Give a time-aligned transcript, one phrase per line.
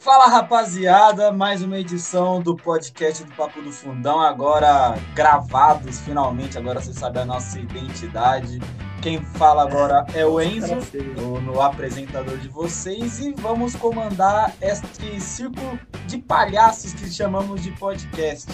[0.00, 6.80] Fala rapaziada, mais uma edição do podcast do Papo do Fundão, agora gravados finalmente, agora
[6.80, 8.60] você sabe a nossa identidade.
[9.02, 10.76] Quem fala agora é o Enzo,
[11.20, 17.72] o no apresentador de vocês, e vamos comandar este círculo de palhaços que chamamos de
[17.72, 18.52] podcast.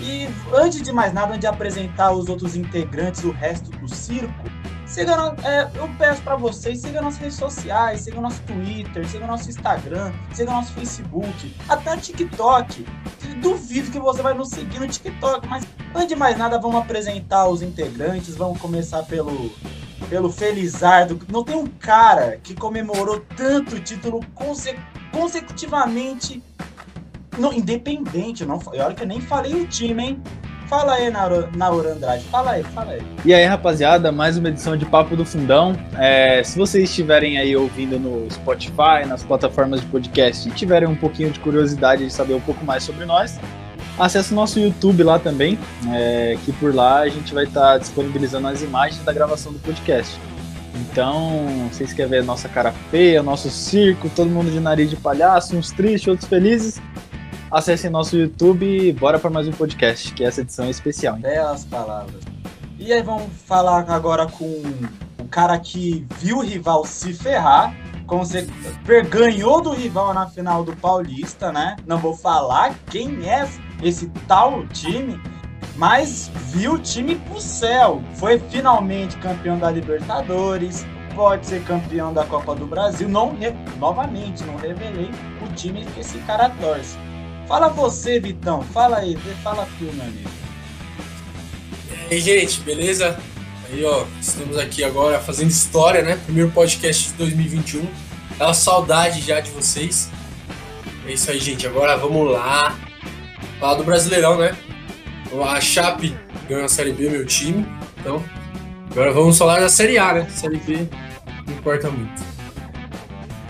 [0.00, 4.32] E antes de mais nada, antes de apresentar os outros integrantes, o resto do circo,
[4.94, 9.50] Siga é, eu peço para vocês, siga nossas redes sociais, siga nosso Twitter, siga nosso
[9.50, 12.86] Instagram, siga nosso Facebook, até TikTok.
[13.42, 17.48] Duvido que você vai nos seguir no TikTok, mas antes de mais nada, vamos apresentar
[17.48, 18.36] os integrantes.
[18.36, 19.50] Vamos começar pelo
[20.08, 21.20] pelo Felizardo.
[21.28, 24.78] Não tem um cara que comemorou tanto título conse
[25.10, 26.40] consecutivamente
[27.52, 28.44] independente.
[28.44, 30.22] Não, olha que eu nem falei o time, hein?
[30.74, 32.24] Fala aí, Naura Andrade.
[32.24, 33.02] Fala aí, fala aí.
[33.24, 35.76] E aí, rapaziada, mais uma edição de Papo do Fundão.
[35.96, 40.96] É, se vocês estiverem aí ouvindo no Spotify, nas plataformas de podcast e tiverem um
[40.96, 43.38] pouquinho de curiosidade de saber um pouco mais sobre nós,
[43.96, 45.56] acesse o nosso YouTube lá também,
[45.92, 49.60] é, que por lá a gente vai estar tá disponibilizando as imagens da gravação do
[49.60, 50.18] podcast.
[50.74, 55.56] Então, vocês querem ver nossa cara feia, nosso circo, todo mundo de nariz de palhaço,
[55.56, 56.82] uns tristes, outros felizes,
[57.54, 61.14] acessem nosso YouTube e bora para mais um podcast, que essa edição é especial.
[61.14, 61.22] Hein?
[61.22, 62.20] Belas palavras.
[62.80, 64.60] E aí vamos falar agora com
[65.20, 67.72] o cara que viu o rival se ferrar,
[69.08, 71.76] ganhou do rival na final do Paulista, né?
[71.86, 73.48] Não vou falar quem é
[73.80, 75.20] esse tal time,
[75.76, 78.02] mas viu o time pro céu.
[78.14, 83.08] Foi finalmente campeão da Libertadores, pode ser campeão da Copa do Brasil.
[83.08, 83.32] Não,
[83.78, 85.08] novamente, não revelei
[85.40, 86.98] o time que esse cara torce.
[87.46, 88.62] Fala você, Vitão.
[88.62, 90.30] Fala aí, fala tu, meu amigo.
[92.10, 93.18] E aí, gente, beleza?
[93.70, 96.18] Aí, ó, estamos aqui agora fazendo história, né?
[96.24, 97.86] Primeiro podcast de 2021.
[98.38, 100.10] É uma saudade já de vocês.
[101.06, 101.66] É isso aí, gente.
[101.66, 102.78] Agora vamos lá.
[103.60, 104.56] Falar do Brasileirão, né?
[105.46, 106.16] A Chape
[106.48, 107.66] ganhou a Série B, meu time.
[107.98, 108.22] Então,
[108.90, 110.28] agora vamos falar da Série A, né?
[110.30, 110.88] Série B
[111.46, 112.33] não importa muito.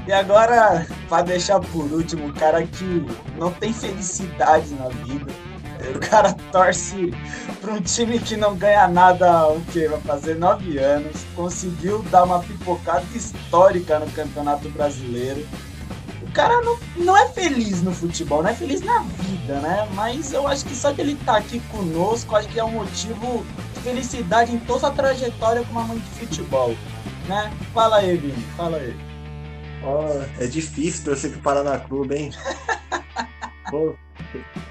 [0.07, 3.07] E agora, para deixar por último, o cara que
[3.39, 5.33] não tem felicidade na vida.
[5.95, 7.13] O cara torce
[7.61, 9.87] para um time que não ganha nada, o que?
[9.89, 11.25] Vai fazer nove anos.
[11.35, 15.47] Conseguiu dar uma pipocada histórica no Campeonato Brasileiro.
[16.23, 19.89] O cara não, não é feliz no futebol, não é feliz na vida, né?
[19.95, 23.45] Mas eu acho que só de ele tá aqui conosco, acho que é um motivo
[23.75, 26.75] de felicidade em toda a trajetória como amante de futebol,
[27.29, 27.53] né?
[27.73, 29.14] Fala aí, Vini, fala aí.
[29.87, 32.31] Oh, é difícil torcer pro Paraná Clube, hein?
[33.71, 33.95] Pô,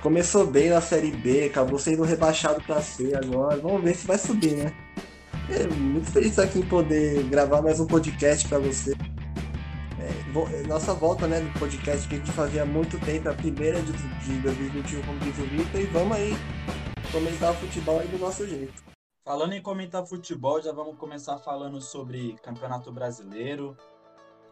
[0.02, 3.58] começou bem na Série B, acabou sendo rebaixado pra C agora.
[3.58, 4.74] Vamos ver se vai subir, né?
[5.52, 8.96] É, muito feliz aqui em poder gravar mais um podcast para você.
[10.00, 13.80] É, nossa volta né, no podcast que a gente fazia há muito tempo, a primeira
[13.82, 16.34] de, de 2021, como diz o Vitor, e vamos aí
[17.12, 18.82] comentar o futebol aí do nosso jeito.
[19.24, 23.78] Falando em comentar futebol, já vamos começar falando sobre Campeonato Brasileiro,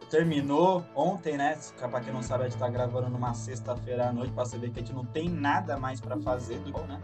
[0.09, 1.57] terminou ontem, né?
[1.78, 4.69] Pra quem não sabe, a gente tá gravando numa sexta-feira à noite pra você ver
[4.72, 7.01] que a gente não tem nada mais para fazer do né?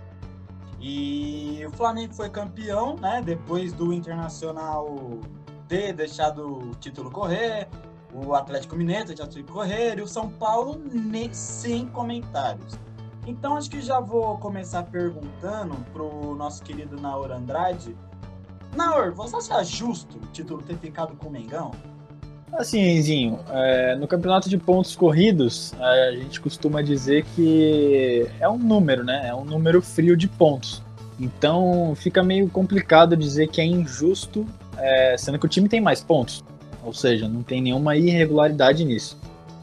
[0.80, 3.22] E o Flamengo foi campeão, né?
[3.24, 4.96] Depois do Internacional
[5.68, 7.68] ter deixado o título correr,
[8.14, 12.78] o Atlético Mineiro já teve correr e o São Paulo nem, sem comentários.
[13.26, 17.96] Então acho que já vou começar perguntando pro nosso querido Naor Andrade.
[18.76, 21.72] Naor, você acha justo o título ter ficado com o Mengão?
[22.54, 28.58] Assim, Enzinho, é, no campeonato de pontos corridos, a gente costuma dizer que é um
[28.58, 29.28] número, né?
[29.28, 30.82] É um número frio de pontos.
[31.20, 34.46] Então fica meio complicado dizer que é injusto,
[34.78, 36.44] é, sendo que o time tem mais pontos.
[36.84, 39.18] Ou seja, não tem nenhuma irregularidade nisso.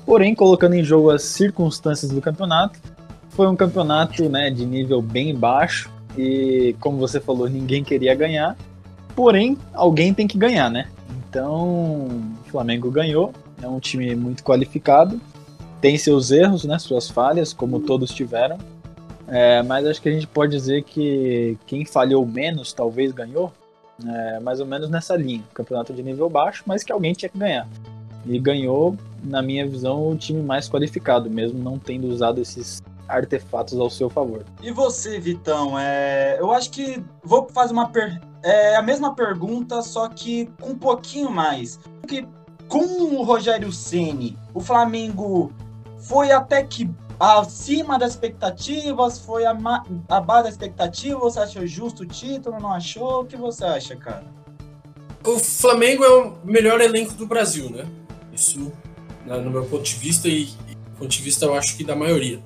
[0.04, 2.78] Porém, colocando em jogo as circunstâncias do campeonato,
[3.30, 8.56] foi um campeonato né, de nível bem baixo e, como você falou, ninguém queria ganhar.
[9.16, 10.88] Porém, alguém tem que ganhar, né?
[11.34, 12.06] Então,
[12.46, 15.20] o Flamengo ganhou, é um time muito qualificado,
[15.80, 18.56] tem seus erros, né, suas falhas, como todos tiveram,
[19.26, 23.52] é, mas acho que a gente pode dizer que quem falhou menos talvez ganhou,
[24.06, 25.42] é, mais ou menos nessa linha.
[25.52, 27.66] Campeonato de nível baixo, mas que alguém tinha que ganhar.
[28.24, 33.76] E ganhou, na minha visão, o time mais qualificado, mesmo não tendo usado esses artefatos
[33.76, 34.44] ao seu favor.
[34.62, 35.76] E você, Vitão?
[35.76, 38.20] É, eu acho que vou fazer uma per...
[38.44, 41.80] é, a mesma pergunta, só que com um pouquinho mais.
[42.00, 42.28] Porque
[42.68, 45.50] com o Rogério Ceni, o Flamengo
[45.98, 51.18] foi até que acima das expectativas, foi abaixo da expectativa.
[51.18, 52.60] Você achou justo o título?
[52.60, 53.22] Não achou?
[53.22, 54.24] O que você acha, cara?
[55.24, 57.86] O Flamengo é o melhor elenco do Brasil, né?
[58.30, 58.70] Isso,
[59.24, 62.42] no meu ponto de vista, e do ponto de vista, eu acho que da maioria.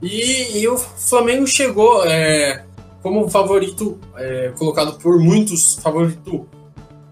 [0.00, 2.64] E, e o Flamengo chegou é,
[3.02, 6.46] como favorito, é, colocado por muitos, favorito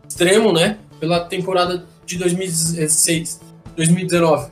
[0.09, 0.79] extremo, né?
[0.99, 3.41] Pela temporada de 2016,
[3.77, 4.51] 2019.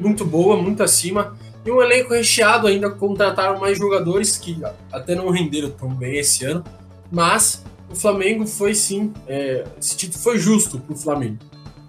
[0.00, 1.36] Muito boa, muito acima.
[1.64, 4.60] E um elenco recheado ainda contrataram mais jogadores que
[4.90, 6.64] até não renderam tão bem esse ano.
[7.12, 11.38] Mas o Flamengo foi sim, é, esse título foi justo para o Flamengo.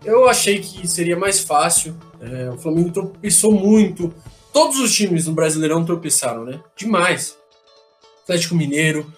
[0.03, 1.95] Eu achei que seria mais fácil.
[2.19, 4.13] É, o Flamengo tropeçou muito.
[4.51, 6.59] Todos os times no Brasileirão tropeçaram, né?
[6.75, 7.37] Demais.
[8.23, 9.11] Atlético Mineiro,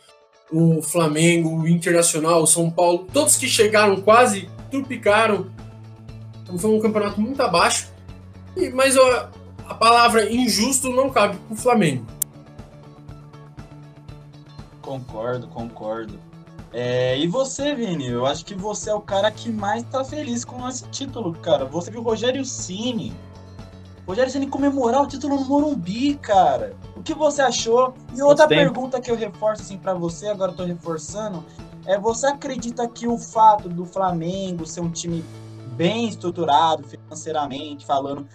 [0.52, 5.48] o Flamengo, o Internacional, o São Paulo, todos que chegaram quase trupicaram.
[6.44, 7.92] Então foi um campeonato muito abaixo.
[8.56, 9.30] E, mas ó,
[9.68, 12.06] a palavra injusto não cabe para o Flamengo.
[14.82, 16.20] Concordo, concordo.
[16.74, 18.08] É, e você, Vini?
[18.10, 21.66] Eu acho que você é o cara que mais tá feliz com esse título, cara.
[21.66, 23.14] Você viu o Rogério Cini.
[24.06, 26.76] Rogério Ceni comemorar o título no Morumbi, cara.
[26.96, 27.94] O que você achou?
[28.14, 31.44] E outra pergunta que eu reforço assim para você, agora eu tô reforçando,
[31.86, 35.24] é você acredita que o fato do Flamengo ser um time
[35.76, 38.28] bem estruturado financeiramente falando,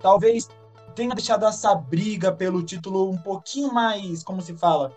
[0.00, 0.48] talvez
[0.94, 4.92] tenha deixado essa briga pelo título um pouquinho mais, como se fala,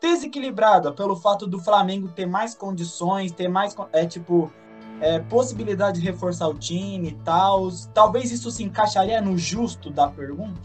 [0.00, 4.52] desequilibrada pelo fato do Flamengo ter mais condições, ter mais é tipo
[5.02, 7.68] é, possibilidade de reforçar o time e tal.
[7.92, 10.60] Talvez isso se encaixaria no justo da pergunta.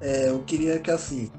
[0.00, 1.30] É, eu queria que assim,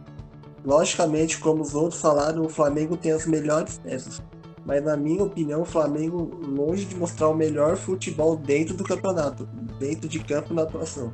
[0.66, 4.24] logicamente, como os outros falaram, o Flamengo tem as melhores peças.
[4.66, 9.46] Mas na minha opinião, o Flamengo longe de mostrar o melhor futebol dentro do campeonato,
[9.78, 11.14] dentro de campo na atuação.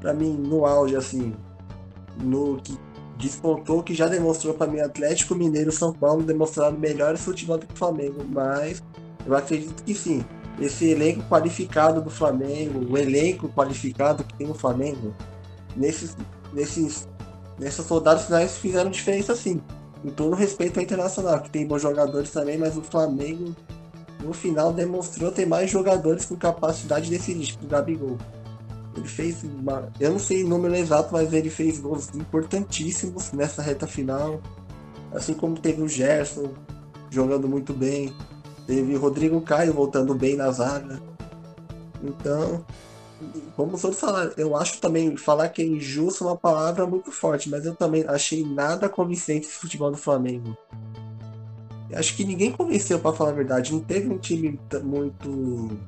[0.00, 1.36] Para mim, no auge assim,
[2.20, 2.76] no que
[3.16, 7.74] despontou que já demonstrou para mim Atlético Mineiro São Paulo demonstraram melhores futebol do que
[7.74, 8.82] o Flamengo, mas
[9.26, 10.24] eu acredito que sim.
[10.60, 15.14] Esse elenco qualificado do Flamengo, o elenco qualificado que tem o Flamengo,
[15.76, 16.16] nesses,
[16.52, 17.06] nesses,
[17.58, 19.60] nessas rodadas finais fizeram diferença sim.
[20.02, 23.54] Com todo respeito ao Internacional, que tem bons jogadores também, mas o Flamengo
[24.22, 28.18] no final demonstrou ter mais jogadores com capacidade de decidir, tipo o Gabigol.
[28.96, 29.92] Ele fez uma.
[30.00, 34.40] Eu não sei o número exato, mas ele fez gols importantíssimos nessa reta final.
[35.12, 36.50] Assim como teve o Gerson
[37.10, 38.12] jogando muito bem.
[38.66, 41.00] Teve o Rodrigo Caio voltando bem na zaga.
[42.02, 42.64] Então,
[43.54, 47.10] como os outros falaram, eu acho também falar que é injusto é uma palavra muito
[47.10, 50.56] forte, mas eu também achei nada convincente esse futebol do Flamengo.
[51.90, 53.72] Eu acho que ninguém convenceu, para falar a verdade.
[53.72, 55.78] Não teve um time muito.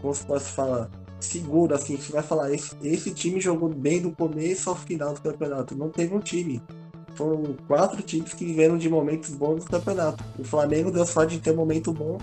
[0.00, 0.88] Como se posso falar?
[1.20, 5.20] Seguro, assim, você vai falar, esse, esse time jogou bem do começo ao final do
[5.20, 5.76] campeonato.
[5.76, 6.62] Não teve um time.
[7.14, 10.22] Foram quatro times que viveram de momentos bons no campeonato.
[10.38, 12.18] O Flamengo deu sorte de ter um momento bom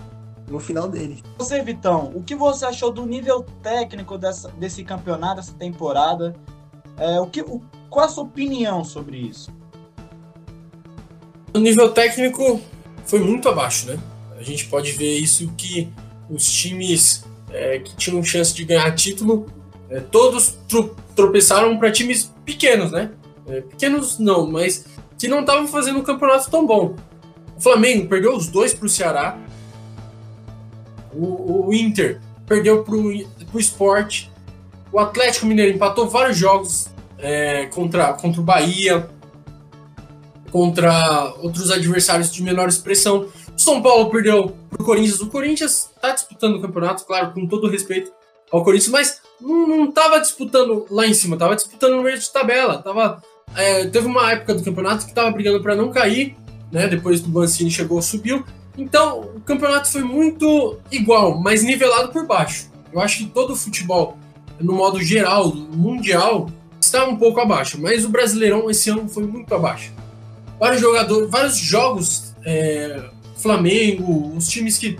[0.48, 1.22] no final dele.
[1.38, 6.34] Você, Vitão, o que você achou do nível técnico dessa, desse campeonato, dessa temporada?
[6.96, 9.52] É, o que, o, qual a sua opinião sobre isso?
[11.52, 12.60] O nível técnico
[13.04, 13.98] foi muito abaixo, né?
[14.36, 15.88] A gente pode ver isso que
[16.28, 17.23] os times
[17.54, 19.46] é, que tinham chance de ganhar título,
[19.88, 23.12] é, todos tro tropeçaram para times pequenos, né?
[23.46, 24.84] É, pequenos não, mas
[25.16, 26.96] que não estavam fazendo um campeonato tão bom.
[27.56, 29.38] O Flamengo perdeu os dois para o Ceará.
[31.14, 34.26] O, Inter perdeu para o Sport.
[34.90, 39.08] O Atlético Mineiro empatou vários jogos é, contra, contra o Bahia,
[40.50, 43.28] contra outros adversários de menor expressão.
[43.64, 45.20] São Paulo perdeu pro Corinthians.
[45.22, 48.12] O Corinthians tá disputando o campeonato, claro, com todo respeito
[48.52, 52.30] ao Corinthians, mas não, não tava disputando lá em cima, tava disputando no meio de
[52.30, 52.82] tabela.
[52.82, 53.22] Tava,
[53.56, 56.36] é, teve uma época do campeonato que tava brigando para não cair,
[56.70, 56.86] né?
[56.86, 58.44] Depois do Mancini chegou, subiu.
[58.76, 62.70] Então, o campeonato foi muito igual, mas nivelado por baixo.
[62.92, 64.18] Eu acho que todo o futebol,
[64.60, 69.54] no modo geral, mundial, está um pouco abaixo, mas o Brasileirão esse ano foi muito
[69.54, 69.90] abaixo.
[70.60, 73.08] Vários jogadores, vários jogos é,
[73.44, 74.98] Flamengo, os times que.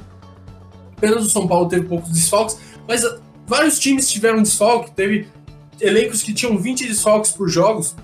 [0.96, 5.26] Apenas o São Paulo teve poucos desfalques, mas ah, vários times tiveram desfalque, teve
[5.80, 7.96] elencos que tinham 20 desfalques por jogos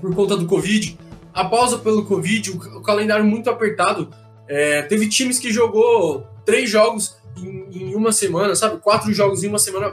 [0.00, 0.96] por conta do Covid.
[1.34, 4.08] A pausa pelo Covid, o, calendário muito apertado.
[4.48, 8.78] É, teve times que jogou três jogos em, em, uma semana, sabe?
[8.78, 9.92] Quatro jogos em uma semana.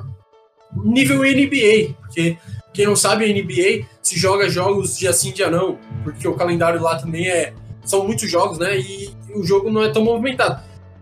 [0.83, 2.37] Nível NBA, porque
[2.73, 6.81] quem não sabe, a NBA se joga jogos dia sim, dia não, porque o calendário
[6.81, 7.53] lá também é.
[7.83, 8.79] São muitos jogos, né?
[8.79, 10.61] E o jogo não é tão movimentado.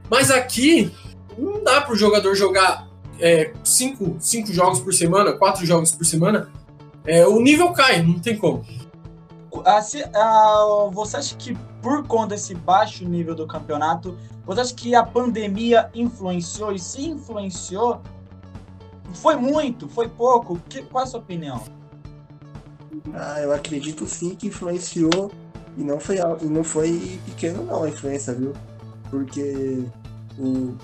[0.09, 0.91] Mas aqui,
[1.37, 2.87] não dá para o jogador jogar
[3.19, 6.49] é, cinco, cinco jogos por semana, quatro jogos por semana.
[7.05, 8.65] É, o nível cai, não tem como.
[9.65, 14.95] Assim, ah, você acha que por conta desse baixo nível do campeonato, você acha que
[14.95, 16.71] a pandemia influenciou?
[16.71, 18.01] E se influenciou,
[19.13, 19.87] Foi muito?
[19.87, 20.59] Foi pouco?
[20.67, 21.63] Que, qual a sua opinião?
[23.13, 25.31] Ah, eu acredito sim que influenciou
[25.77, 28.53] e não foi, e não foi pequeno não a influência, viu?
[29.09, 29.83] Porque
[30.37, 30.75] o,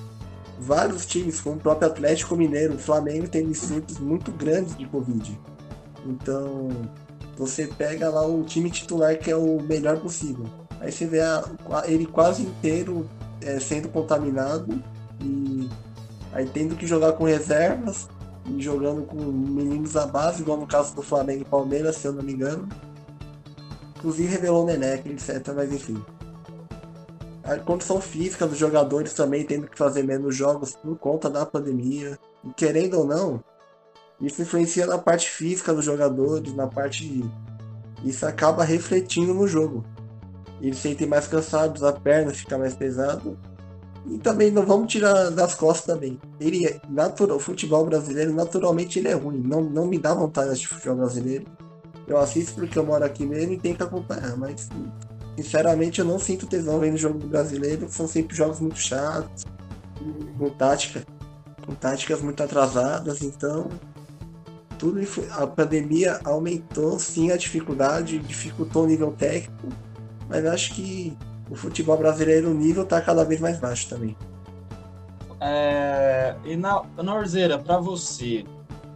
[0.60, 5.40] vários times, como o próprio Atlético Mineiro, o Flamengo, tem surtos muito grandes de Covid.
[6.06, 6.70] Então,
[7.38, 10.46] você pega lá o time titular que é o melhor possível.
[10.80, 11.44] Aí você vê a,
[11.86, 13.10] ele quase inteiro
[13.42, 14.82] é, sendo contaminado
[15.22, 15.70] e
[16.32, 18.08] aí tendo que jogar com reservas
[18.46, 22.14] e jogando com meninos à base, igual no caso do Flamengo e Palmeiras, se eu
[22.14, 22.68] não me engano.
[24.00, 25.54] Inclusive revelou o Neneca, etc.
[25.54, 26.02] Mas enfim.
[27.44, 32.18] A condição física dos jogadores também tendo que fazer menos jogos por conta da pandemia.
[32.46, 33.44] E querendo ou não,
[34.22, 37.30] isso influencia na parte física dos jogadores, na parte.
[38.06, 39.84] Isso acaba refletindo no jogo.
[40.62, 43.38] Eles sentem mais cansados, a perna fica mais pesada.
[44.06, 46.20] E também não vamos tirar das costas também.
[46.40, 49.42] Ele é natural, o futebol brasileiro naturalmente ele é ruim.
[49.42, 51.46] Não, não me dá vontade de futebol brasileiro.
[52.10, 54.68] Eu assisto porque eu moro aqui mesmo e tenho que acompanhar, mas
[55.38, 59.46] sinceramente eu não sinto tesão vendo jogo brasileiro, são sempre jogos muito chatos,
[60.38, 61.06] com tática,
[61.64, 63.70] com táticas muito atrasadas, então
[64.80, 65.00] tudo
[65.32, 69.68] a pandemia aumentou sim a dificuldade, dificultou o nível técnico,
[70.28, 71.16] mas acho que
[71.48, 74.18] o futebol brasileiro o nível está cada vez mais baixo também.
[75.42, 78.46] É, e na Norzeira, para você,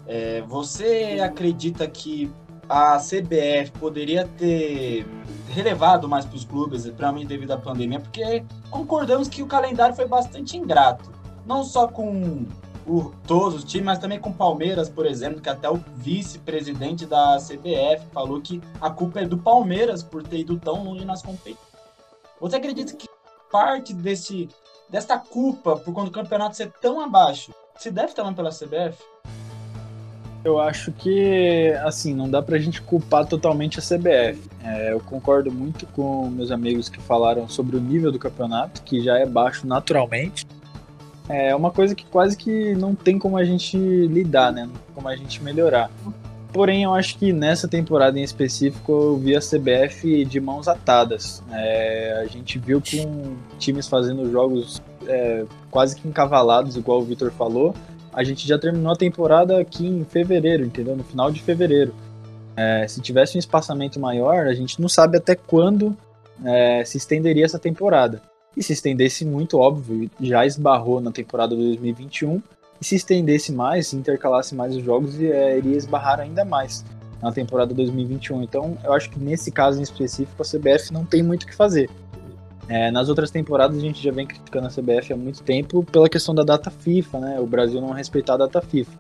[0.08, 2.32] é, você acredita que
[2.68, 5.06] a CBF poderia ter
[5.50, 10.08] relevado mais para os clubes, principalmente devido à pandemia, porque concordamos que o calendário foi
[10.08, 11.12] bastante ingrato,
[11.46, 12.46] não só com
[12.86, 17.06] o, todos os times, mas também com o Palmeiras, por exemplo, que até o vice-presidente
[17.06, 21.22] da CBF falou que a culpa é do Palmeiras por ter ido tão longe nas
[21.22, 21.58] competições.
[22.40, 23.08] Você acredita que
[23.52, 24.50] parte desse,
[24.90, 29.13] desta culpa por quando o campeonato ser tão abaixo se deve também pela CBF?
[30.44, 34.40] Eu acho que, assim, não dá pra gente culpar totalmente a CBF.
[34.64, 39.02] É, eu concordo muito com meus amigos que falaram sobre o nível do campeonato, que
[39.02, 40.46] já é baixo naturalmente
[41.30, 44.70] é uma coisa que quase que não tem como a gente lidar, né?
[44.94, 45.90] Como a gente melhorar.
[46.52, 51.42] Porém, eu acho que nessa temporada em específico eu vi a CBF de mãos atadas.
[51.52, 57.32] É, a gente viu com times fazendo jogos é, quase que encavalados, igual o Vitor
[57.32, 57.74] falou.
[58.14, 60.96] A gente já terminou a temporada aqui em fevereiro, entendeu?
[60.96, 61.94] No final de fevereiro.
[62.56, 65.98] É, se tivesse um espaçamento maior, a gente não sabe até quando
[66.46, 68.22] é, se estenderia essa temporada
[68.56, 72.42] e se estendesse muito, óbvio, já esbarrou na temporada de 2021,
[72.80, 76.86] e se estendesse mais, se intercalasse mais os jogos, é, iria esbarrar ainda mais
[77.22, 78.44] na temporada 2021.
[78.44, 81.56] Então, eu acho que nesse caso em específico, a CBF não tem muito o que
[81.56, 81.90] fazer.
[82.68, 86.08] É, nas outras temporadas, a gente já vem criticando a CBF há muito tempo pela
[86.08, 87.40] questão da data FIFA, né?
[87.40, 88.98] O Brasil não respeitar a data FIFA.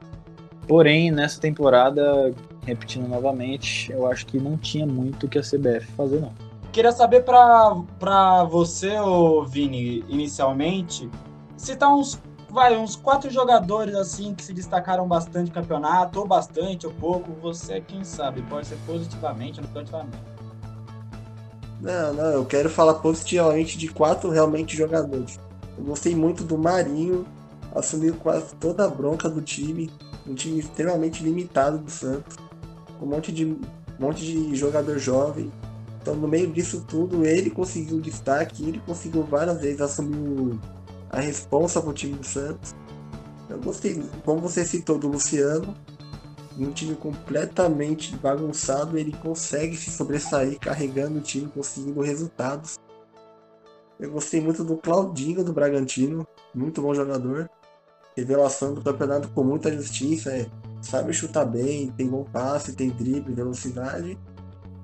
[0.67, 2.33] Porém, nessa temporada,
[2.65, 6.31] repetindo novamente, eu acho que não tinha muito o que a CBF fazer, não.
[6.71, 11.09] Queria saber para você, ô Vini, inicialmente,
[11.55, 16.87] citar uns, vai, uns quatro jogadores assim que se destacaram bastante no campeonato, ou bastante,
[16.87, 17.31] ou pouco.
[17.41, 20.32] Você, quem sabe, pode ser positivamente ou negativamente.
[21.83, 25.39] Não, não, eu quero falar positivamente de quatro realmente jogadores.
[25.77, 27.27] Eu gostei muito do Marinho,
[27.75, 29.91] assumiu quase toda a bronca do time,
[30.25, 32.37] um time extremamente limitado do Santos,
[32.99, 33.59] um monte de, um
[33.99, 35.51] monte de jogador jovem,
[36.03, 40.59] então, no meio disso tudo, ele conseguiu destaque, ele conseguiu várias vezes assumir
[41.09, 42.75] a responsa para o time do Santos.
[43.49, 45.73] Eu gostei, como você citou, do Luciano,
[46.59, 52.79] um time completamente bagunçado, ele consegue se sobressair carregando o time, conseguindo resultados.
[53.99, 57.49] Eu gostei muito do Claudinho do Bragantino, muito bom jogador.
[58.15, 60.45] Revelação do campeonato com muita justiça, é,
[60.81, 64.17] sabe chutar bem, tem bom passe, tem drible, velocidade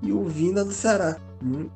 [0.01, 1.17] e o Vina do Ceará.
[1.43, 1.69] Hum,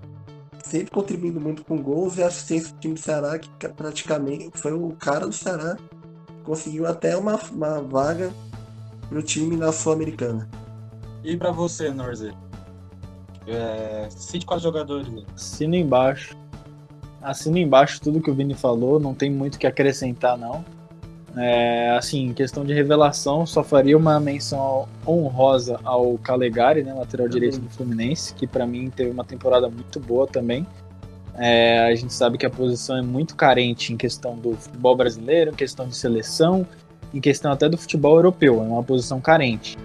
[0.63, 4.91] sempre contribuindo muito com gols e assistência do time do Ceará, que praticamente foi o
[4.93, 5.77] cara do Ceará.
[6.43, 8.33] Conseguiu até uma, uma vaga
[9.13, 10.50] pro time na Sul-Americana.
[11.24, 12.34] E para você, Norze?
[13.46, 15.08] É, cite quatro jogadores.
[15.36, 16.36] Assino embaixo.
[17.22, 20.65] Assino embaixo tudo que o Vini falou, não tem muito que acrescentar, não.
[21.38, 27.27] É, assim, em questão de revelação, só faria uma menção honrosa ao Calegari, né, lateral
[27.27, 30.65] direito do Fluminense, que para mim teve uma temporada muito boa também.
[31.36, 35.51] É, a gente sabe que a posição é muito carente em questão do futebol brasileiro,
[35.51, 36.67] em questão de seleção,
[37.13, 39.77] em questão até do futebol europeu, é uma posição carente.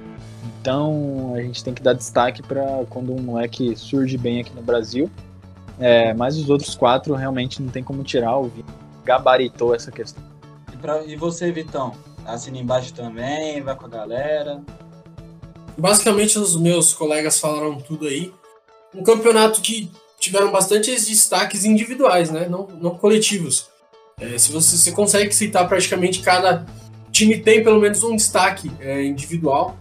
[0.61, 4.63] Então a gente tem que dar destaque para quando um moleque surge bem aqui no
[4.63, 5.11] Brasil.
[5.79, 8.51] É, mas os outros quatro realmente não tem como tirar, o
[9.05, 10.23] gabaritou essa questão.
[10.81, 11.95] Pra, e você, Vitão?
[12.29, 14.63] assina embaixo também, vai com a galera.
[15.77, 18.33] Basicamente, os meus colegas falaram tudo aí.
[18.95, 22.49] Um campeonato que tiveram bastantes destaques individuais, né?
[22.49, 23.69] Não, não coletivos.
[24.21, 26.67] É, se você, você consegue citar praticamente cada
[27.19, 29.77] time tem pelo menos um destaque é, individual.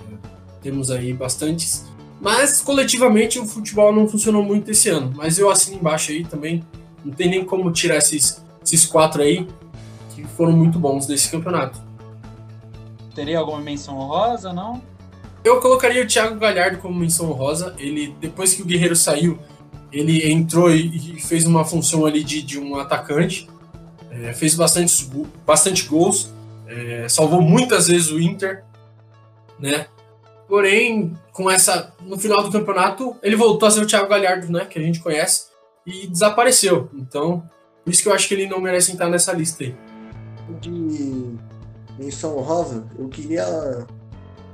[0.00, 0.16] É,
[0.60, 1.86] temos aí bastantes.
[2.20, 5.12] Mas coletivamente o futebol não funcionou muito esse ano.
[5.14, 6.64] Mas eu assino embaixo aí também.
[7.04, 9.46] Não tem nem como tirar esses, esses quatro aí
[10.14, 11.80] que foram muito bons desse campeonato.
[13.14, 14.82] Teria alguma menção honrosa, não?
[15.44, 17.74] Eu colocaria o Thiago Galhardo como menção honrosa.
[17.78, 19.38] Ele, depois que o Guerreiro saiu,
[19.92, 23.48] ele entrou e, fez uma função ali de, de um atacante.
[24.10, 25.08] É, fez bastante,
[25.46, 26.33] bastante gols.
[26.66, 28.64] É, salvou muitas vezes o Inter,
[29.58, 29.86] né?
[30.48, 34.64] Porém, com essa no final do campeonato, ele voltou a ser o Thiago Galhardo, né,
[34.66, 35.46] que a gente conhece,
[35.86, 36.90] e desapareceu.
[36.94, 37.42] Então,
[37.84, 39.74] por isso que eu acho que ele não merece entrar nessa lista aí.
[40.60, 41.34] De
[41.98, 43.44] menção honrosa, eu queria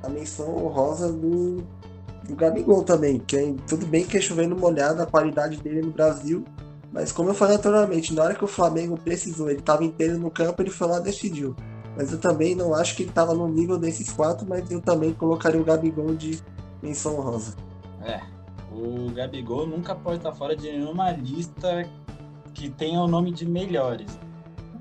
[0.03, 1.63] a menção honrosa do,
[2.25, 5.91] do Gabigol também, que é, tudo bem que é chovendo molhado a qualidade dele no
[5.91, 6.45] Brasil,
[6.93, 10.31] mas como eu falei anteriormente, na hora que o Flamengo precisou, ele estava inteiro no
[10.31, 11.55] campo, ele foi lá e decidiu.
[12.01, 15.13] Mas eu também não acho que ele estava no nível desses quatro, mas eu também
[15.13, 16.41] colocaria o Gabigol de
[16.83, 17.55] menção honrosa.
[18.03, 18.23] É,
[18.73, 21.87] o Gabigol nunca pode estar fora de nenhuma lista
[22.55, 24.07] que tenha o nome de melhores.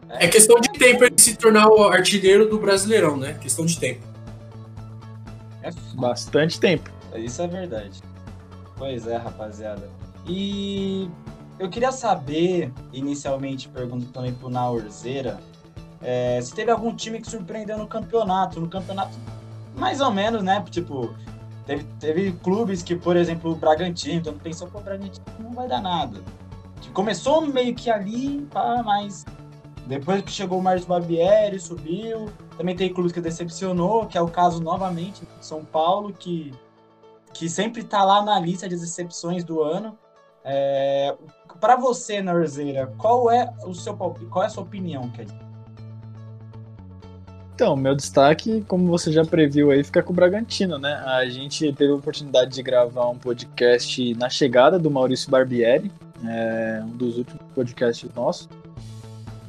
[0.08, 3.34] É, é questão de tempo ele se tornar o artilheiro do Brasileirão, né?
[3.34, 4.08] Questão de tempo.
[5.62, 6.90] É bastante tempo.
[7.16, 8.02] Isso é verdade.
[8.78, 9.90] Pois é, rapaziada.
[10.26, 11.10] E
[11.60, 15.38] eu queria saber, inicialmente, pergunto também pro Naurzeira,
[16.02, 18.60] é, se teve algum time que surpreendeu no campeonato.
[18.60, 19.18] No campeonato,
[19.76, 20.64] mais ou menos, né?
[20.70, 21.14] Tipo,
[21.66, 25.68] teve, teve clubes que, por exemplo, o Bragantino, então pensou, pô, o Bragantino não vai
[25.68, 26.22] dar nada.
[26.82, 29.26] Que começou meio que ali, pá, mas
[29.86, 32.30] depois que chegou o Marcos Barbieri, subiu.
[32.58, 36.54] Também tem clubes que decepcionou, que é o caso novamente São Paulo, que,
[37.34, 39.98] que sempre tá lá na lista de decepções do ano.
[40.44, 41.16] É,
[41.60, 45.49] para você, Narzeira, qual é o seu qual é a sua opinião, Ked?
[47.60, 50.94] Então, meu destaque, como você já previu aí, fica com o Bragantino, né?
[51.06, 55.92] A gente teve a oportunidade de gravar um podcast na chegada do Maurício Barbieri,
[56.26, 58.48] é, um dos últimos podcasts nossos.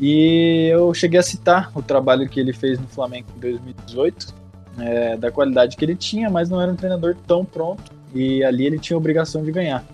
[0.00, 4.34] E eu cheguei a citar o trabalho que ele fez no Flamengo em 2018,
[4.80, 8.66] é, da qualidade que ele tinha, mas não era um treinador tão pronto e ali
[8.66, 9.84] ele tinha a obrigação de ganhar,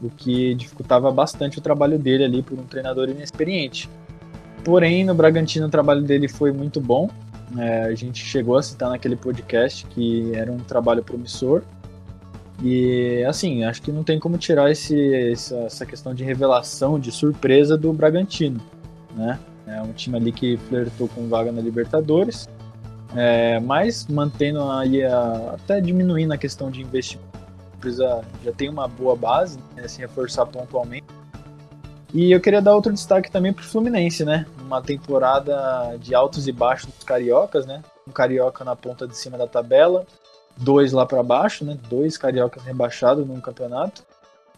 [0.00, 3.90] o que dificultava bastante o trabalho dele ali por um treinador inexperiente.
[4.62, 7.10] Porém, no Bragantino o trabalho dele foi muito bom,
[7.58, 11.62] é, a gente chegou a citar naquele podcast que era um trabalho promissor.
[12.62, 17.76] E assim, acho que não tem como tirar esse, essa, questão de revelação, de surpresa
[17.76, 18.60] do Bragantino.
[19.14, 19.38] Né?
[19.66, 22.48] É um time ali que flertou com vaga na Libertadores,
[23.14, 27.26] é, mas mantendo aí a, até diminuindo a questão de investimento,
[27.80, 31.06] precisa, já tem uma boa base, né, se reforçar pontualmente.
[32.14, 34.46] E eu queria dar outro destaque também para o Fluminense, né?
[34.66, 37.82] Uma temporada de altos e baixos dos cariocas, né?
[38.06, 40.04] Um carioca na ponta de cima da tabela,
[40.56, 41.78] dois lá para baixo, né?
[41.88, 44.02] Dois cariocas rebaixados num campeonato.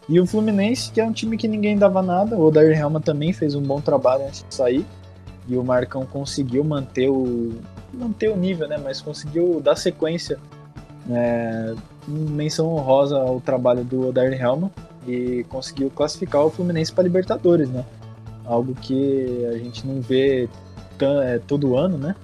[0.07, 3.31] E o Fluminense, que é um time que ninguém dava nada, o Odair Helma também
[3.31, 4.83] fez um bom trabalho antes de sair.
[5.47, 7.53] E o Marcão conseguiu manter o
[7.93, 8.79] manter o nível, né?
[8.83, 10.39] Mas conseguiu dar sequência,
[11.11, 11.75] é,
[12.07, 14.71] menção honrosa ao trabalho do Odair Helma
[15.07, 17.85] e conseguiu classificar o Fluminense para Libertadores, né?
[18.49, 20.49] Algo que a gente não vê
[20.99, 22.15] é, todo ano, né?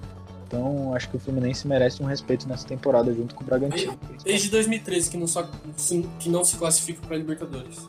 [0.47, 3.97] Então acho que o Fluminense merece um respeito nessa temporada junto com o Bragantino.
[4.23, 5.47] Desde 2013 que não, só,
[6.19, 7.87] que não se classifica para Libertadores.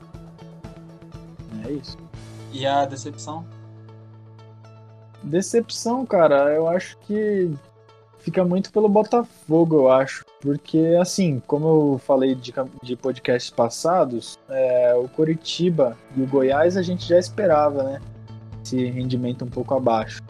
[1.65, 1.97] É isso.
[2.53, 3.47] E a decepção?
[5.23, 7.51] Decepção, cara, eu acho que
[8.19, 10.25] fica muito pelo Botafogo, eu acho.
[10.41, 16.77] Porque, assim, como eu falei de, de podcasts passados, é, o Coritiba e o Goiás
[16.77, 18.01] a gente já esperava, né?
[18.67, 20.21] Esse rendimento um pouco abaixo.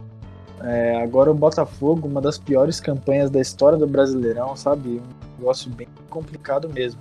[0.61, 5.01] É, agora o Botafogo, uma das piores campanhas da história do Brasileirão, sabe?
[5.01, 7.01] Um negócio bem complicado mesmo.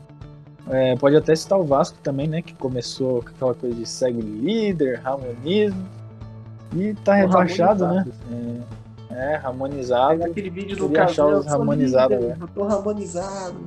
[0.70, 2.42] É, pode até citar o Vasco também, né?
[2.42, 5.86] Que começou com aquela coisa de segue líder, ramonismo.
[6.74, 8.06] E tá rebaixado, né?
[9.12, 10.24] É, é, harmonizado.
[10.24, 12.38] É aquele vídeo do casal harmonizado, né?
[12.40, 13.58] Eu tô harmonizado.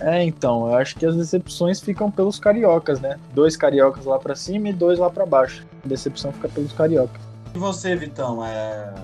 [0.00, 3.18] É, então, eu acho que as decepções ficam pelos cariocas, né?
[3.34, 5.66] Dois cariocas lá para cima e dois lá para baixo.
[5.84, 7.20] A decepção fica pelos cariocas.
[7.54, 8.94] E você, Vitão, é...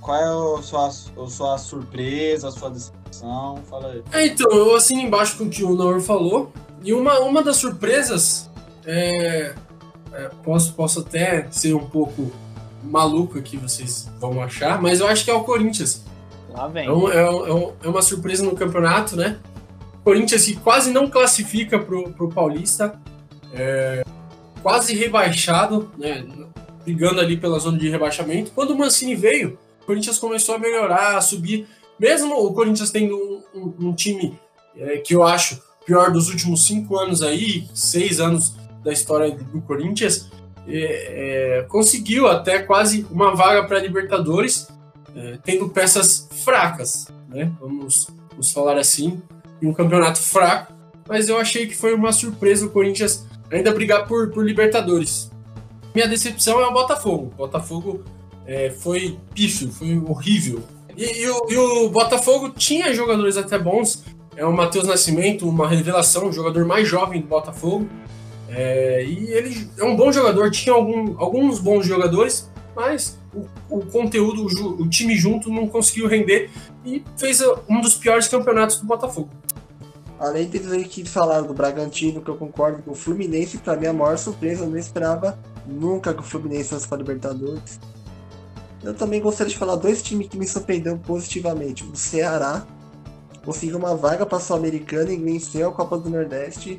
[0.00, 0.16] qual
[0.56, 0.90] é a sua, a
[1.28, 3.58] sua surpresa, a sua decepção?
[3.68, 4.02] Fala aí.
[4.12, 6.50] É, então, eu assino embaixo com o que o Naur falou.
[6.82, 8.48] E uma, uma das surpresas,
[8.86, 9.54] é,
[10.12, 12.32] é, posso, posso até ser um pouco
[12.82, 16.02] maluco que vocês vão achar, mas eu acho que é o Corinthians.
[16.48, 16.86] Lá vem.
[16.86, 19.36] É, um- é um- é um- é uma surpresa no campeonato, né?
[20.04, 23.00] Corinthians que quase não classifica pro, pro Paulista,
[23.52, 24.02] é,
[24.62, 26.26] quase rebaixado, né?
[26.84, 28.50] Brigando ali pela zona de rebaixamento.
[28.52, 31.66] Quando o Mancini veio, o Corinthians começou a melhorar, a subir.
[31.98, 34.38] Mesmo o Corinthians tendo um, um- um time
[34.76, 39.60] é, que eu acho pior dos últimos cinco anos aí, seis anos da história do
[39.62, 40.30] Corinthians,
[40.66, 44.68] é, é, conseguiu até quase uma vaga para Libertadores,
[45.14, 47.50] é, tendo peças fracas, né?
[47.60, 49.20] Vamos, vamos falar assim,
[49.66, 50.72] um campeonato fraco,
[51.08, 55.30] mas eu achei que foi uma surpresa o Corinthians ainda brigar por, por Libertadores.
[55.94, 57.32] Minha decepção é o Botafogo.
[57.34, 58.04] O Botafogo
[58.46, 60.62] é, foi pífio, foi horrível.
[60.96, 64.04] E, e o, e o Botafogo tinha jogadores até bons.
[64.36, 67.88] É o Matheus Nascimento, uma revelação, o jogador mais jovem do Botafogo.
[68.48, 73.86] É, e ele é um bom jogador, tinha algum- alguns bons jogadores, mas o, o
[73.86, 76.50] conteúdo, o, o time junto não conseguiu render
[76.84, 79.28] e fez uh, um dos piores campeonatos do Botafogo.
[80.20, 83.92] Além aí que falaram do Bragantino, que eu concordo com o Fluminense, pra mim a
[83.94, 87.80] maior surpresa, eu não esperava nunca que o Fluminense fosse para Libertadores.
[88.84, 91.84] Eu também gostaria de falar dois times que me surpreenderam positivamente.
[91.84, 92.66] O Ceará
[93.42, 96.78] conseguiu uma vaga para a Sul-Americana e venceu a Copa do Nordeste,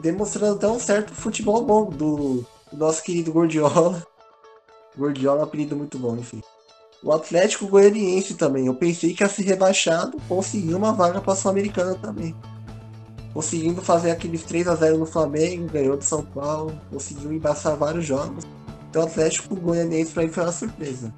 [0.00, 4.02] demonstrando até um certo futebol bom do, do nosso querido Gordiola.
[4.96, 6.42] Gordiola é um apelido muito bom, enfim.
[7.02, 8.66] O Atlético Goianiense também.
[8.66, 12.34] Eu pensei que ia ser rebaixado, conseguiu uma vaga para a Sul-Americana também.
[13.34, 18.04] Conseguindo fazer aqueles 3 a 0 no Flamengo, ganhou do São Paulo, conseguiu embaçar vários
[18.04, 18.44] jogos.
[18.88, 21.12] Então o Atlético Goianiense para mim foi uma surpresa.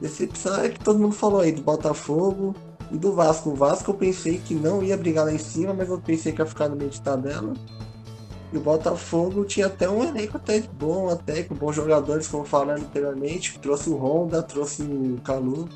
[0.00, 2.54] Decepção é que todo mundo falou aí do Botafogo
[2.90, 3.50] e do Vasco.
[3.50, 6.40] O Vasco eu pensei que não ia brigar lá em cima, mas eu pensei que
[6.40, 7.52] ia ficar no meio de tabela.
[8.54, 12.80] E o Botafogo tinha até um elenco até bom, até com bons jogadores, como falaram
[12.80, 13.58] anteriormente.
[13.58, 15.68] Trouxe o Honda, trouxe o Calu.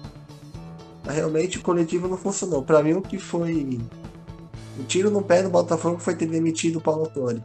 [1.05, 2.63] Mas realmente o coletivo não funcionou.
[2.63, 3.81] Pra mim o que foi.
[4.79, 7.43] O tiro no pé do Botafogo foi ter demitido o Paulo Torre.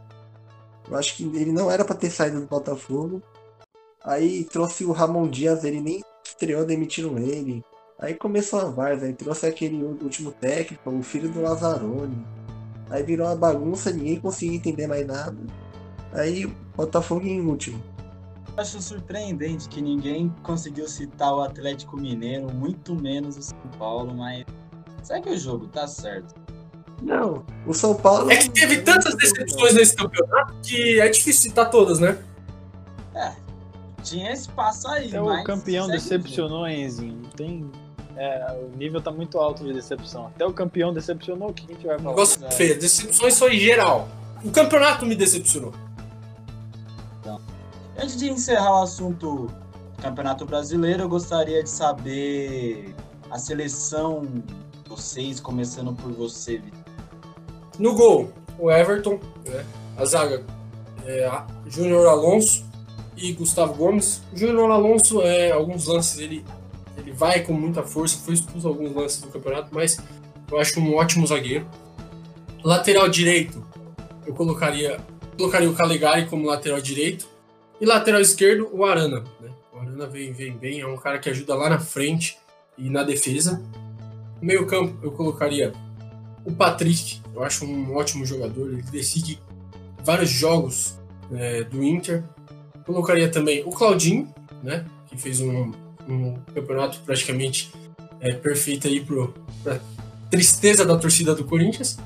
[0.88, 3.20] Eu acho que ele não era pra ter saído do Botafogo.
[4.04, 7.64] Aí trouxe o Ramon Dias, ele nem estreou, demitiram ele.
[7.98, 12.24] Aí começou a várzea, aí trouxe aquele último técnico, o filho do Lazzaroni.
[12.94, 15.36] Aí virou uma bagunça, ninguém conseguia entender mais nada.
[16.12, 17.82] Aí Botafogo em último.
[18.56, 24.44] Acho surpreendente que ninguém conseguiu citar o Atlético Mineiro, muito menos o São Paulo, mas
[25.02, 26.36] segue o jogo, tá certo.
[27.02, 28.30] Não, o São Paulo.
[28.30, 32.16] É que teve tantas decepções nesse campeonato que é difícil citar todas, né?
[34.04, 37.22] Tinha espaço aí, Até mas o campeão decepcionou, Enzinho?
[37.34, 37.68] Tem.
[38.16, 40.26] É, o nível tá muito alto de decepção.
[40.26, 42.10] Até o campeão decepcionou, o que a gente vai falar?
[42.10, 42.54] Negócio Exato.
[42.54, 42.78] feio.
[42.78, 44.08] Decepções só em geral.
[44.44, 45.72] O campeonato me decepcionou.
[47.24, 47.40] jogo.
[47.96, 49.50] Antes de encerrar o assunto
[50.00, 52.94] Campeonato Brasileiro, eu gostaria de saber
[53.30, 56.78] a seleção de vocês, começando por você, Vitor.
[57.78, 59.64] No gol, o Everton, né?
[59.96, 60.44] A zaga,
[61.04, 61.30] é,
[61.66, 62.64] Júnior Alonso
[63.16, 64.22] e Gustavo Gomes.
[64.32, 66.44] O Júnior Alonso, é, alguns lances, ele,
[66.96, 69.98] ele vai com muita força, foi expulso alguns lances do campeonato, mas
[70.50, 71.66] eu acho um ótimo zagueiro.
[72.62, 73.64] Lateral direito,
[74.26, 74.98] eu colocaria,
[75.36, 77.26] colocaria o Calegari como lateral direito.
[77.80, 79.24] E lateral esquerdo, o Arana.
[79.40, 79.50] Né?
[79.72, 82.38] O Arana vem, vem bem, é um cara que ajuda lá na frente
[82.78, 83.62] e na defesa.
[84.40, 85.72] No meio campo, eu colocaria
[86.44, 89.40] o Patrick, eu acho um ótimo jogador, ele decide
[90.04, 90.98] vários jogos
[91.32, 92.22] é, do Inter.
[92.84, 95.72] Colocaria também o Claudinho, né, que fez um,
[96.08, 97.72] um campeonato praticamente
[98.20, 99.04] é, perfeito aí
[99.62, 99.80] para
[100.30, 101.98] tristeza da torcida do Corinthians.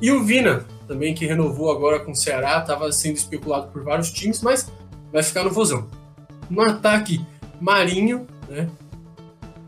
[0.00, 4.10] E o Vina, também que renovou agora com o Ceará, estava sendo especulado por vários
[4.10, 4.70] times, mas
[5.12, 5.88] vai ficar no Vozão.
[6.48, 7.24] No ataque,
[7.60, 8.68] Marinho, né,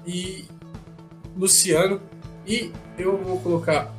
[0.06, 0.44] e
[1.36, 2.00] Luciano.
[2.46, 3.94] E eu vou colocar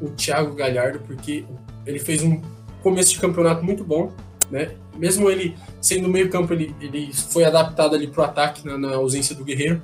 [0.00, 1.44] o Thiago Galhardo, porque
[1.86, 2.40] ele fez um
[2.82, 4.12] começo de campeonato muito bom,
[4.50, 4.74] né?
[4.96, 9.34] Mesmo ele sendo meio campo, ele, ele foi adaptado ali pro ataque na, na ausência
[9.34, 9.82] do Guerreiro.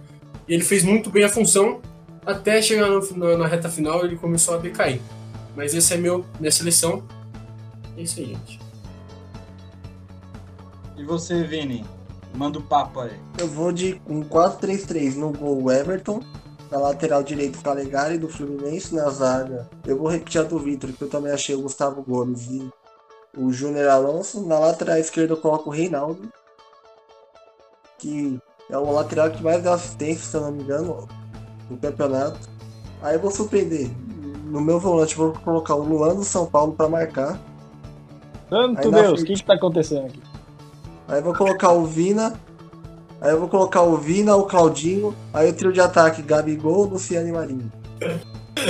[0.48, 1.80] E ele fez muito bem a função,
[2.24, 5.00] até chegar no- na, na reta final ele começou a decair.
[5.56, 7.02] Mas esse é meu, minha seleção.
[7.96, 8.60] É isso aí, gente.
[10.96, 11.84] E você, Vini?
[12.34, 13.18] Manda o papo aí.
[13.38, 16.20] Eu vou de um 4-3-3 no gol o Everton.
[16.70, 18.94] Na lateral direito o Calegari do Fluminense.
[18.94, 22.46] Na zaga eu vou repetir a do Vitor, que eu também achei o Gustavo Gomes
[22.48, 22.70] e
[23.36, 24.46] o Júnior Alonso.
[24.46, 26.32] Na lateral esquerda eu coloco o Reinaldo.
[27.98, 28.38] Que
[28.70, 31.08] é o lateral que mais deu assistência, se eu não me engano,
[31.68, 32.48] no campeonato.
[33.02, 33.90] Aí eu vou surpreender.
[34.46, 37.40] No meu volante vou colocar o Luan do São Paulo para marcar.
[38.48, 40.20] Santo Deus, o que que tá acontecendo aqui?
[41.06, 42.38] Aí eu vou colocar o Vina
[43.20, 47.28] Aí eu vou colocar o Vina, o Claudinho, aí o trio de ataque, Gabigol, Luciano
[47.28, 47.70] e Marinho.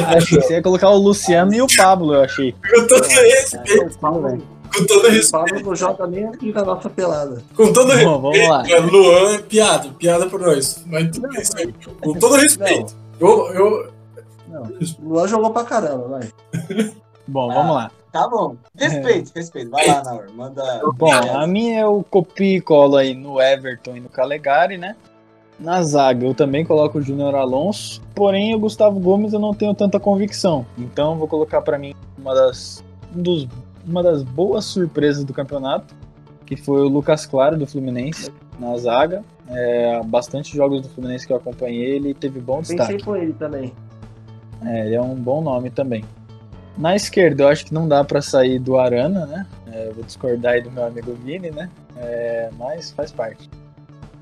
[0.07, 2.53] Achei que você ia colocar o Luciano e o Pablo, eu achei.
[2.53, 4.43] Com todo respeito, O Pablo,
[4.77, 5.31] com todo o respeito.
[5.33, 7.43] Pablo não joga nem aqui na nossa pelada.
[7.57, 8.11] Com todo respeito.
[8.11, 8.63] Bom, vamos lá.
[8.69, 10.85] É, Luan é piada, piada por nós.
[10.87, 11.75] Mas tudo isso aí.
[12.01, 12.95] Com todo respeito.
[13.19, 13.93] Eu, eu,
[14.49, 16.29] Não, o Luan jogou pra caramba, vai.
[17.27, 17.91] Bom, vamos lá.
[18.13, 18.57] Tá bom.
[18.77, 19.71] Respeito, respeito.
[19.71, 20.27] Vai lá, Naur.
[20.35, 20.81] Manda.
[20.97, 24.97] Bom, a minha eu copio e colo aí no Everton e no Calegari, né?
[25.61, 29.75] Na zaga eu também coloco o Júnior Alonso, porém o Gustavo Gomes eu não tenho
[29.75, 30.65] tanta convicção.
[30.79, 32.83] Então vou colocar pra mim uma das,
[33.15, 33.47] um dos,
[33.87, 35.95] uma das boas surpresas do campeonato,
[36.47, 39.23] que foi o Lucas Claro do Fluminense na zaga.
[39.49, 42.93] É, bastante jogos do Fluminense que eu acompanhei, ele teve bom destaque.
[42.93, 43.73] Pensei com ele também.
[44.65, 46.05] É, ele é um bom nome também.
[46.79, 49.47] Na esquerda, eu acho que não dá pra sair do Arana, né?
[49.71, 51.69] É, vou discordar aí do meu amigo Vini, né?
[51.97, 53.51] É, mas faz parte.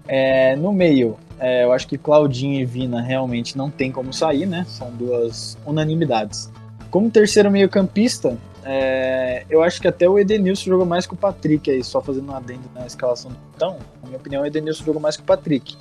[0.07, 4.47] É, no meio, é, eu acho que Claudinho e Vina realmente não tem como sair,
[4.47, 4.65] né?
[4.69, 6.51] São duas unanimidades.
[6.91, 11.71] Como terceiro meio-campista, é, eu acho que até o Edenilson jogou mais que o Patrick
[11.71, 15.01] aí, só fazendo um adendo na escalação do então, na minha opinião, o Edenilson jogou
[15.01, 15.77] mais que o Patrick.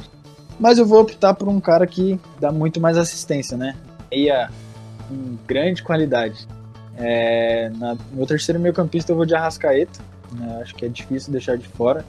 [0.60, 3.76] Mas eu vou optar por um cara que dá muito mais assistência, né?
[4.12, 4.50] Meia
[5.08, 6.48] com grande qualidade.
[6.98, 10.00] É, na, no meu terceiro meio campista eu vou de Arrascaeta.
[10.32, 10.60] né?
[10.62, 12.04] Acho que é difícil deixar de fora.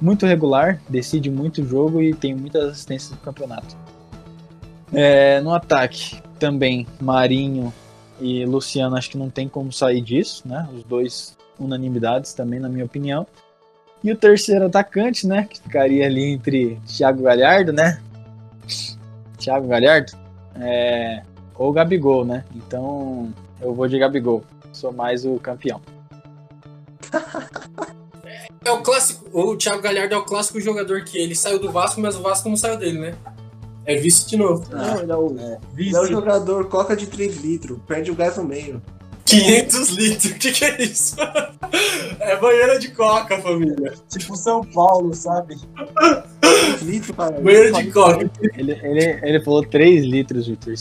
[0.00, 3.76] Muito regular, decide muito jogo e tem muitas assistências no campeonato.
[4.92, 7.72] É, no ataque, também Marinho
[8.18, 10.68] e Luciano, acho que não tem como sair disso, né?
[10.74, 13.26] Os dois unanimidades também, na minha opinião.
[14.02, 15.46] E o terceiro atacante, né?
[15.48, 18.00] Que ficaria ali entre Thiago Galhardo, né?
[19.36, 20.12] Thiago Galhardo.
[20.56, 21.22] É,
[21.54, 22.44] ou Gabigol, né?
[22.54, 24.42] Então eu vou de Gabigol.
[24.72, 25.80] Sou mais o campeão.
[28.64, 29.26] é o clássico.
[29.32, 32.48] O Thiago Galhardo é o clássico jogador que ele saiu do Vasco, mas o Vasco
[32.48, 33.14] não saiu dele, né?
[33.84, 34.64] É vice de novo.
[34.70, 38.14] Não, ele é o, É, ele é o jogador coca de 3 litros, perde o
[38.14, 38.80] gás no meio.
[39.24, 41.16] 500 litros, o que, que é isso?
[42.18, 43.94] é banheira de coca, família.
[44.08, 45.56] Tipo São Paulo, sabe?
[46.40, 47.40] 3 litros, cara.
[47.40, 48.30] Banheira de coca.
[48.54, 50.74] Ele, ele, ele falou 3 litros, Vitor.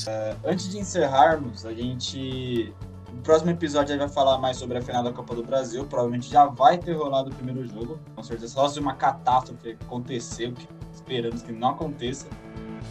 [0.43, 2.73] Antes de encerrarmos, a gente.
[3.13, 5.85] No próximo episódio a gente vai falar mais sobre a final da Copa do Brasil.
[5.85, 7.99] Provavelmente já vai ter rolado o primeiro jogo.
[8.15, 12.27] Com certeza, só se uma catástrofe aconteceu, que esperamos que não aconteça.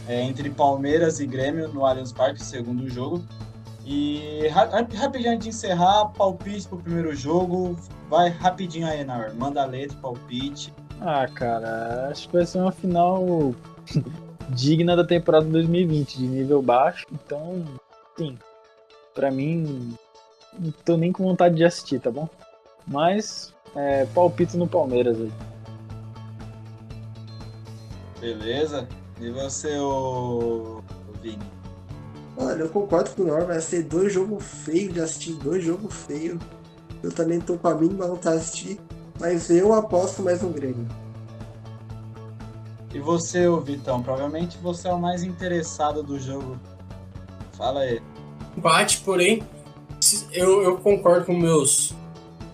[0.07, 3.23] É, entre Palmeiras e Grêmio no Allianz Parque, segundo jogo.
[3.85, 7.77] E ra- rapidinho antes de encerrar, palpite pro primeiro jogo.
[8.09, 9.35] Vai rapidinho aí, Naur.
[9.35, 10.73] Manda a letra, palpite.
[11.01, 13.55] Ah, cara, acho que vai ser uma final
[14.51, 17.07] digna da temporada 2020, de nível baixo.
[17.13, 17.65] Então,
[18.17, 18.37] sim,
[19.15, 19.95] pra mim,
[20.59, 22.29] não tô nem com vontade de assistir, tá bom?
[22.87, 25.33] Mas, é, palpite no Palmeiras aí.
[28.21, 28.89] Beleza?
[29.21, 31.59] E você, ô, ô Vini?
[32.37, 35.93] Olha, eu concordo com o Nor, vai ser dois jogos feios de assistir, dois jogos
[35.93, 36.41] feios.
[37.03, 38.81] Eu também tô com a mínima vontade de assistir,
[39.21, 40.87] mas eu aposto mais no Grêmio.
[42.95, 44.03] E você, ô Vitão?
[44.03, 46.59] Provavelmente você é o mais interessado do jogo.
[47.53, 48.01] Fala aí.
[48.57, 49.43] Empate, porém,
[50.33, 51.95] eu, eu concordo com meus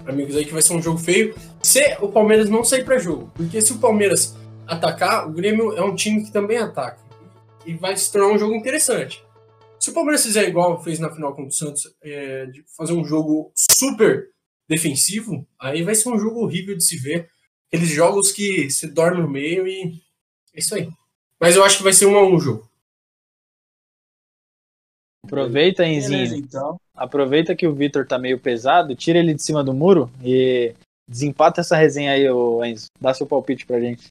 [0.06, 1.34] amigos aí que vai ser um jogo feio.
[1.62, 4.36] Se o Palmeiras não sair pra jogo, porque se o Palmeiras
[4.66, 7.02] atacar, o Grêmio é um time que também ataca.
[7.66, 9.24] E vai se tornar um jogo interessante.
[9.80, 13.04] Se o Palmeiras fizer igual fez na final contra o Santos, é, de fazer um
[13.04, 14.30] jogo super
[14.68, 17.28] defensivo, aí vai ser um jogo horrível de se ver.
[17.68, 20.00] Aqueles jogos que se dorme no meio e
[20.54, 20.88] é isso aí.
[21.40, 22.70] Mas eu acho que vai ser um a um o jogo.
[25.24, 26.44] Aproveita, Beleza, Enzinho.
[26.44, 26.80] então.
[26.94, 30.74] Aproveita que o Vitor tá meio pesado, tira ele de cima do muro e
[31.08, 32.24] desempata essa resenha aí,
[32.70, 32.86] Enzo.
[33.00, 34.06] Dá seu palpite pra gente.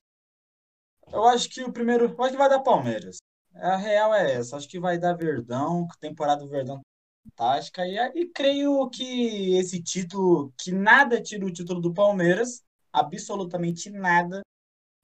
[1.11, 2.05] Eu acho que o primeiro.
[2.05, 3.17] Eu acho que vai dar Palmeiras.
[3.55, 4.57] A real é essa.
[4.57, 5.87] Acho que vai dar Verdão.
[5.99, 6.81] Temporada do Verdão
[7.23, 7.85] fantástica.
[7.87, 14.41] E, e creio que esse título, que nada tira o título do Palmeiras, absolutamente nada,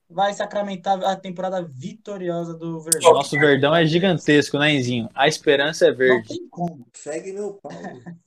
[0.10, 3.14] vai sacramentar a temporada vitoriosa do Verdão.
[3.14, 5.10] Nosso verdão é gigantesco, né, Enzinho?
[5.14, 6.28] A esperança é Não verde.
[6.30, 6.88] tem como.
[6.94, 7.72] Segue meu pau.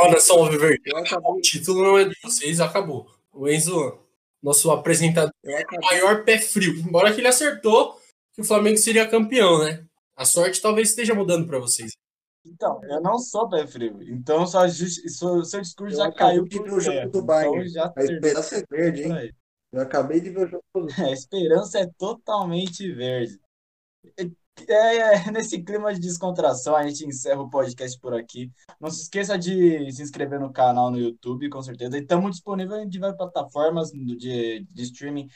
[0.00, 0.82] Olha só, Alviverde.
[0.86, 3.06] Eu O acabei, título não é de vocês, acabou.
[3.32, 3.98] O Enzo,
[4.42, 6.74] nosso apresentador, eu acabei, maior pé frio.
[6.80, 7.98] Embora que ele acertou
[8.32, 9.84] que o Flamengo seria campeão, né?
[10.16, 11.92] A sorte talvez esteja mudando pra vocês.
[12.44, 14.02] Então, eu não sou pé frio.
[14.02, 17.24] Então, justi- seu, seu discurso Eu já caiu de por ver o jogo do Então,
[17.24, 17.68] Bayern.
[17.68, 19.32] já a esperança é verde, hein?
[19.74, 20.64] Eu acabei de ver o jogo
[20.98, 23.40] A esperança é totalmente verde.
[24.68, 28.52] É, é, nesse clima de descontração, a gente encerra o podcast por aqui.
[28.80, 31.98] Não se esqueça de se inscrever no canal no YouTube, com certeza.
[31.98, 35.28] E estamos disponíveis em diversas plataformas de, de streaming.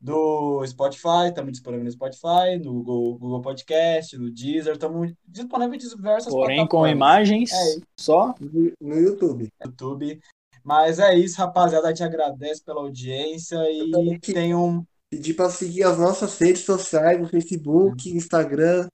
[0.00, 5.96] do Spotify, estamos disponíveis no Spotify, no Google, Google Podcast, no Deezer, estamos disponíveis em
[5.96, 6.92] diversas Porém, com plataformas.
[6.92, 7.80] imagens É.
[7.98, 8.34] só.
[8.40, 9.48] No, no YouTube.
[9.64, 10.20] YouTube.
[10.64, 11.88] Mas é isso, rapaziada.
[11.88, 14.84] A gente agradece pela audiência e que- tem um.
[15.10, 18.88] Pedir para seguir as nossas redes sociais, no Facebook, Instagram,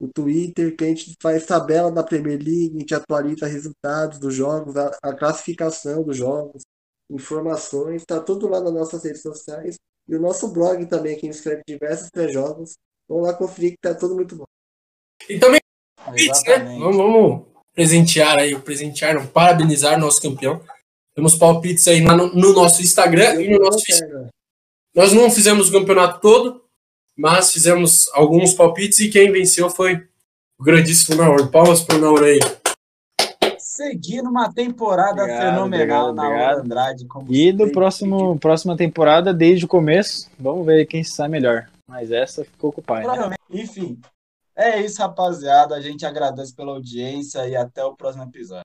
[0.00, 4.34] o Twitter, que a gente faz tabela da Premier League, a gente atualiza resultados dos
[4.34, 6.62] jogos, a, a classificação dos jogos,
[7.10, 9.76] informações, tá tudo lá nas nossas redes sociais.
[10.08, 12.74] E o nosso blog também, que a gente escreve diversos pré-jogos.
[13.08, 14.44] Vamos lá conferir que tá tudo muito bom.
[15.28, 15.60] E também
[16.64, 16.78] né?
[16.78, 20.60] Vamos, vamos presentear aí, presentear, não, parabenizar nosso campeão.
[21.14, 24.30] Temos palpites aí no, no nosso Instagram e no nosso Facebook.
[24.94, 26.62] Nós não fizemos o campeonato todo,
[27.16, 30.06] mas fizemos alguns palpites e quem venceu foi
[30.58, 31.50] o grandíssimo Naor.
[31.50, 32.38] Palmas pro Naor aí.
[33.58, 36.50] Seguindo uma temporada Obrigado, fenomenal obrigado, na obrigado.
[36.50, 37.06] Aula Andrade.
[37.06, 41.68] Como E do próximo, próxima temporada, desde o começo, vamos ver quem sai melhor.
[41.88, 43.06] Mas essa ficou com o pai.
[43.06, 43.34] Né?
[43.50, 43.98] Enfim,
[44.56, 45.74] é isso, rapaziada.
[45.74, 48.64] A gente agradece pela audiência e até o próximo episódio.